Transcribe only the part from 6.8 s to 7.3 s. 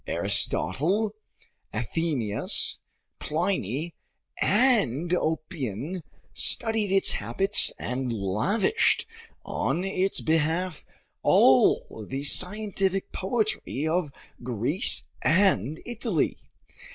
its